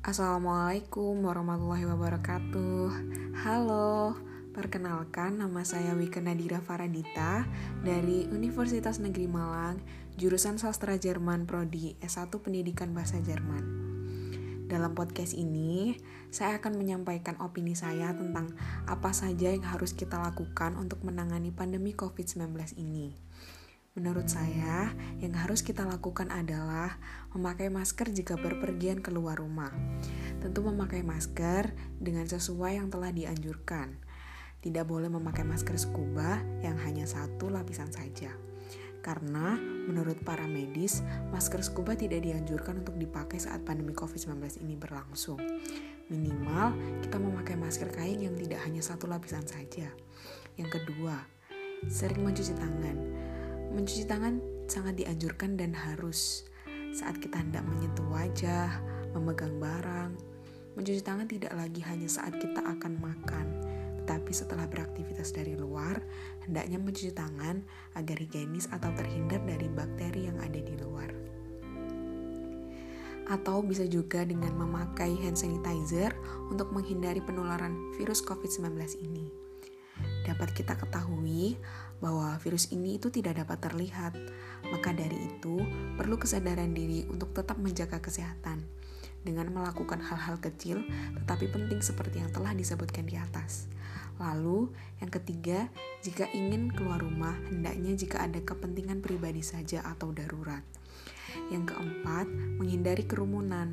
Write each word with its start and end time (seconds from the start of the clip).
Assalamualaikum 0.00 1.28
warahmatullahi 1.28 1.84
wabarakatuh. 1.84 2.88
Halo, 3.44 4.16
perkenalkan 4.56 5.36
nama 5.36 5.60
saya 5.60 5.92
Wika 5.92 6.24
Nadira 6.24 6.64
Faradita 6.64 7.44
Dari 7.84 8.24
Universitas 8.32 8.96
Negeri 8.96 9.28
Malang 9.28 9.76
Jurusan 10.16 10.56
Sastra 10.56 10.96
Jerman 10.96 11.44
Prodi 11.44 12.00
S1 12.00 12.32
Pendidikan 12.32 12.96
Bahasa 12.96 13.20
Jerman. 13.20 13.60
Dalam 14.72 14.96
podcast 14.96 15.36
ini, 15.36 16.00
saya 16.32 16.64
akan 16.64 16.80
menyampaikan 16.80 17.36
opini 17.36 17.76
saya 17.76 18.16
tentang 18.16 18.56
apa 18.88 19.12
saja 19.12 19.52
yang 19.52 19.68
harus 19.68 19.92
kita 19.92 20.16
lakukan 20.16 20.80
untuk 20.80 21.04
menangani 21.04 21.52
pandemi 21.52 21.92
COVID-19 21.92 22.56
ini 22.80 23.12
Menurut 23.98 24.30
saya, 24.30 24.94
yang 25.18 25.34
harus 25.34 25.66
kita 25.66 25.82
lakukan 25.82 26.30
adalah 26.30 26.94
memakai 27.34 27.74
masker 27.74 28.14
jika 28.14 28.38
berpergian 28.38 29.02
keluar 29.02 29.42
rumah. 29.42 29.74
Tentu 30.38 30.62
memakai 30.62 31.02
masker 31.02 31.74
dengan 31.98 32.22
sesuai 32.22 32.78
yang 32.78 32.86
telah 32.86 33.10
dianjurkan. 33.10 33.98
Tidak 34.62 34.86
boleh 34.86 35.10
memakai 35.10 35.42
masker 35.42 35.74
scuba 35.74 36.38
yang 36.62 36.78
hanya 36.86 37.02
satu 37.02 37.50
lapisan 37.50 37.90
saja. 37.90 38.30
Karena 39.02 39.58
menurut 39.58 40.22
para 40.22 40.46
medis, 40.46 41.02
masker 41.34 41.66
scuba 41.66 41.98
tidak 41.98 42.22
dianjurkan 42.22 42.86
untuk 42.86 42.94
dipakai 42.94 43.42
saat 43.42 43.66
pandemi 43.66 43.90
COVID-19 43.90 44.62
ini 44.62 44.78
berlangsung. 44.78 45.42
Minimal, 46.06 46.78
kita 47.02 47.18
memakai 47.18 47.58
masker 47.58 47.90
kain 47.90 48.22
yang 48.22 48.38
tidak 48.38 48.62
hanya 48.62 48.86
satu 48.86 49.10
lapisan 49.10 49.42
saja. 49.50 49.90
Yang 50.54 50.78
kedua, 50.78 51.26
sering 51.90 52.22
mencuci 52.22 52.54
tangan 52.54 53.20
Mencuci 53.70 54.02
tangan 54.02 54.66
sangat 54.66 54.98
dianjurkan 54.98 55.54
dan 55.54 55.70
harus 55.70 56.42
saat 56.90 57.22
kita 57.22 57.38
hendak 57.38 57.62
menyentuh 57.62 58.02
wajah, 58.10 58.82
memegang 59.14 59.62
barang. 59.62 60.10
Mencuci 60.74 60.98
tangan 61.06 61.30
tidak 61.30 61.54
lagi 61.54 61.78
hanya 61.86 62.10
saat 62.10 62.34
kita 62.34 62.58
akan 62.66 62.98
makan, 62.98 63.46
tetapi 64.02 64.34
setelah 64.34 64.66
beraktivitas 64.66 65.30
dari 65.30 65.54
luar, 65.54 66.02
hendaknya 66.42 66.82
mencuci 66.82 67.14
tangan 67.14 67.62
agar 67.94 68.16
higienis 68.18 68.66
atau 68.74 68.90
terhindar 68.98 69.38
dari 69.46 69.70
bakteri 69.70 70.26
yang 70.26 70.38
ada 70.42 70.58
di 70.58 70.74
luar. 70.74 71.10
Atau 73.30 73.62
bisa 73.62 73.86
juga 73.86 74.26
dengan 74.26 74.50
memakai 74.58 75.14
hand 75.22 75.38
sanitizer 75.38 76.10
untuk 76.50 76.74
menghindari 76.74 77.22
penularan 77.22 77.94
virus 77.94 78.18
COVID-19 78.26 78.74
ini 78.98 79.49
dapat 80.26 80.52
kita 80.52 80.76
ketahui 80.76 81.56
bahwa 82.00 82.36
virus 82.40 82.72
ini 82.72 82.96
itu 82.96 83.12
tidak 83.12 83.44
dapat 83.44 83.58
terlihat. 83.70 84.12
Maka 84.72 84.92
dari 84.96 85.16
itu, 85.28 85.60
perlu 85.96 86.16
kesadaran 86.16 86.72
diri 86.72 87.04
untuk 87.08 87.32
tetap 87.36 87.60
menjaga 87.60 88.00
kesehatan 88.00 88.64
dengan 89.20 89.52
melakukan 89.52 90.00
hal-hal 90.00 90.40
kecil 90.40 90.80
tetapi 91.20 91.52
penting 91.52 91.84
seperti 91.84 92.24
yang 92.24 92.32
telah 92.32 92.56
disebutkan 92.56 93.04
di 93.04 93.20
atas. 93.20 93.68
Lalu, 94.20 94.68
yang 95.00 95.08
ketiga, 95.08 95.72
jika 96.04 96.28
ingin 96.36 96.68
keluar 96.68 97.00
rumah, 97.00 97.32
hendaknya 97.48 97.96
jika 97.96 98.20
ada 98.20 98.36
kepentingan 98.44 99.00
pribadi 99.00 99.40
saja 99.40 99.80
atau 99.80 100.12
darurat. 100.12 100.60
Yang 101.48 101.72
keempat, 101.72 102.28
menghindari 102.60 103.08
kerumunan. 103.08 103.72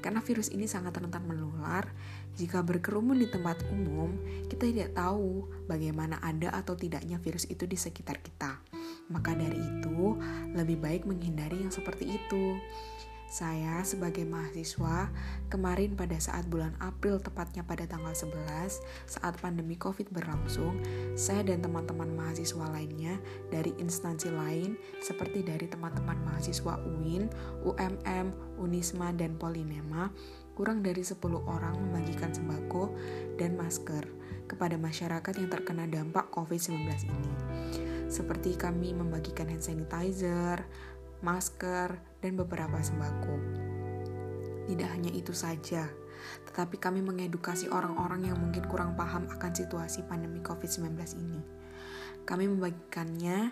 Karena 0.00 0.24
virus 0.24 0.48
ini 0.50 0.64
sangat 0.64 0.96
rentan 0.96 1.28
menular, 1.28 1.86
jika 2.34 2.64
berkerumun 2.64 3.20
di 3.20 3.28
tempat 3.28 3.60
umum, 3.68 4.16
kita 4.48 4.64
tidak 4.66 4.96
tahu 4.96 5.46
bagaimana 5.68 6.18
ada 6.24 6.50
atau 6.56 6.72
tidaknya 6.72 7.20
virus 7.20 7.44
itu 7.46 7.68
di 7.68 7.76
sekitar 7.76 8.18
kita. 8.24 8.58
Maka 9.12 9.36
dari 9.36 9.60
itu, 9.60 10.16
lebih 10.56 10.80
baik 10.80 11.02
menghindari 11.04 11.60
yang 11.60 11.72
seperti 11.72 12.16
itu. 12.16 12.56
Saya 13.30 13.78
sebagai 13.86 14.26
mahasiswa, 14.26 15.06
kemarin 15.46 15.94
pada 15.94 16.18
saat 16.18 16.50
bulan 16.50 16.74
April 16.82 17.22
tepatnya 17.22 17.62
pada 17.62 17.86
tanggal 17.86 18.10
11 18.10 18.82
saat 19.06 19.38
pandemi 19.38 19.78
Covid 19.78 20.10
berlangsung, 20.10 20.82
saya 21.14 21.46
dan 21.46 21.62
teman-teman 21.62 22.10
mahasiswa 22.10 22.66
lainnya 22.74 23.22
dari 23.46 23.70
instansi 23.78 24.34
lain 24.34 24.74
seperti 24.98 25.46
dari 25.46 25.70
teman-teman 25.70 26.18
mahasiswa 26.26 26.74
UIN, 26.82 27.30
UMM, 27.62 28.58
Unisma, 28.58 29.14
dan 29.14 29.38
Polinema 29.38 30.10
kurang 30.58 30.82
dari 30.82 31.06
10 31.06 31.22
orang 31.46 31.78
membagikan 31.78 32.34
sembako 32.34 32.98
dan 33.38 33.54
masker 33.54 34.10
kepada 34.50 34.74
masyarakat 34.74 35.38
yang 35.38 35.46
terkena 35.46 35.86
dampak 35.86 36.34
COVID-19 36.34 36.82
ini. 37.06 37.32
Seperti 38.10 38.58
kami 38.58 38.90
membagikan 38.90 39.46
hand 39.46 39.62
sanitizer, 39.62 40.66
masker, 41.20 42.00
dan 42.20 42.32
beberapa 42.36 42.76
sembako. 42.80 43.36
Tidak 44.68 44.88
hanya 44.88 45.10
itu 45.10 45.32
saja, 45.32 45.88
tetapi 46.46 46.76
kami 46.76 47.00
mengedukasi 47.00 47.72
orang-orang 47.72 48.28
yang 48.30 48.38
mungkin 48.38 48.64
kurang 48.68 48.94
paham 48.94 49.26
akan 49.32 49.52
situasi 49.52 50.04
pandemi 50.06 50.38
COVID-19 50.44 50.94
ini. 51.18 51.40
Kami 52.28 52.46
membagikannya 52.46 53.50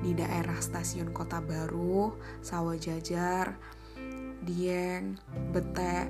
di 0.00 0.14
daerah 0.14 0.56
stasiun 0.62 1.10
Kota 1.10 1.42
Baru, 1.42 2.14
Sawah 2.40 2.78
Jajar, 2.78 3.58
Dieng, 4.46 5.18
Bete, 5.52 6.08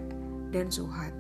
dan 0.53 0.69
Suhat. 0.69 1.11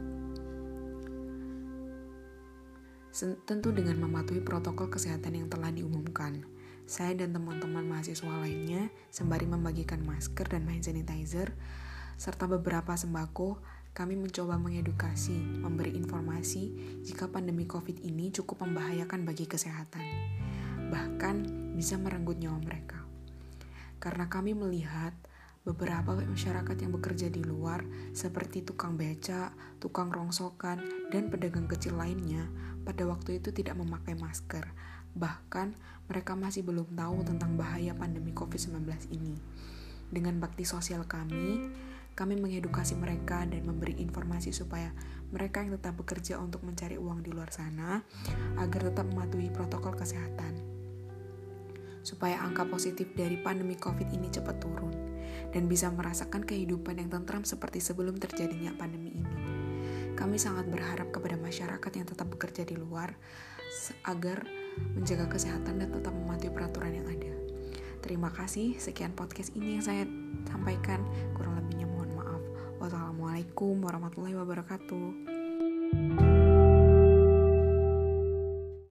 Tentu 3.47 3.71
dengan 3.71 4.03
mematuhi 4.03 4.43
protokol 4.43 4.91
kesehatan 4.91 5.39
yang 5.39 5.49
telah 5.51 5.71
diumumkan. 5.71 6.54
Saya 6.85 7.17
dan 7.17 7.33
teman-teman 7.33 7.89
mahasiswa 7.89 8.29
lainnya 8.45 8.93
sembari 9.09 9.49
membagikan 9.49 10.05
masker 10.05 10.45
dan 10.45 10.69
hand 10.69 10.85
sanitizer, 10.85 11.57
serta 12.21 12.45
beberapa 12.45 12.93
sembako, 12.93 13.57
kami 13.97 14.21
mencoba 14.21 14.61
mengedukasi, 14.61 15.65
memberi 15.65 15.97
informasi 15.97 16.75
jika 17.01 17.31
pandemi 17.33 17.65
COVID 17.65 18.05
ini 18.05 18.29
cukup 18.35 18.69
membahayakan 18.69 19.25
bagi 19.25 19.49
kesehatan, 19.49 20.05
bahkan 20.93 21.47
bisa 21.73 21.97
merenggut 21.97 22.37
nyawa 22.37 22.61
mereka. 22.61 23.01
Karena 23.97 24.29
kami 24.29 24.53
melihat 24.53 25.17
beberapa 25.65 26.13
masyarakat 26.13 26.77
yang 26.77 26.93
bekerja 26.93 27.33
di 27.33 27.41
luar, 27.41 27.81
seperti 28.13 28.61
tukang 28.61 29.01
beca, 29.01 29.57
tukang 29.81 30.13
rongsokan, 30.13 31.09
dan 31.09 31.33
pedagang 31.33 31.65
kecil 31.65 31.97
lainnya, 31.97 32.45
pada 32.85 33.09
waktu 33.09 33.41
itu 33.41 33.49
tidak 33.49 33.81
memakai 33.81 34.13
masker 34.13 34.69
Bahkan, 35.15 35.69
mereka 36.11 36.37
masih 36.37 36.67
belum 36.67 36.93
tahu 36.93 37.25
tentang 37.25 37.57
bahaya 37.57 37.97
pandemi 37.97 38.35
COVID-19 38.37 38.85
ini. 39.15 39.39
Dengan 40.11 40.37
bakti 40.39 40.69
sosial 40.69 41.09
kami, 41.09 41.71
kami 42.15 42.39
mengedukasi 42.39 42.95
mereka 42.95 43.43
dan 43.43 43.67
memberi 43.67 43.99
informasi 43.99 44.55
supaya 44.55 44.95
mereka 45.35 45.67
yang 45.67 45.75
tetap 45.75 45.99
bekerja 45.99 46.39
untuk 46.39 46.63
mencari 46.63 46.95
uang 46.95 47.27
di 47.27 47.35
luar 47.35 47.51
sana 47.51 48.07
agar 48.55 48.87
tetap 48.87 49.03
mematuhi 49.11 49.51
protokol 49.51 49.99
kesehatan. 49.99 50.55
Supaya 52.07 52.39
angka 52.39 52.69
positif 52.71 53.11
dari 53.19 53.35
pandemi 53.41 53.75
COVID 53.75 54.15
ini 54.15 54.31
cepat 54.31 54.63
turun 54.63 54.95
dan 55.51 55.67
bisa 55.67 55.91
merasakan 55.91 56.47
kehidupan 56.47 57.03
yang 57.03 57.11
tentram 57.11 57.43
seperti 57.43 57.83
sebelum 57.83 58.15
terjadinya 58.15 58.71
pandemi 58.79 59.19
ini. 59.19 59.35
Kami 60.15 60.39
sangat 60.39 60.71
berharap 60.71 61.11
kepada 61.11 61.35
masyarakat 61.35 61.93
yang 61.99 62.07
tetap 62.07 62.31
bekerja 62.31 62.63
di 62.63 62.79
luar 62.79 63.19
agar 64.07 64.47
menjaga 64.95 65.27
kesehatan 65.29 65.83
dan 65.83 65.89
tetap 65.93 66.15
mematuhi 66.15 66.51
peraturan 66.53 66.93
yang 67.03 67.07
ada. 67.11 67.33
Terima 68.05 68.29
kasih, 68.29 68.77
sekian 68.77 69.17
podcast 69.17 69.57
ini 69.57 69.81
yang 69.81 69.85
saya 69.85 70.05
sampaikan. 70.45 71.01
Kurang 71.33 71.57
lebihnya 71.57 71.89
mohon 71.89 72.13
maaf. 72.13 72.43
Wassalamualaikum 72.77 73.81
warahmatullahi 73.81 74.37
wabarakatuh. 74.37 76.24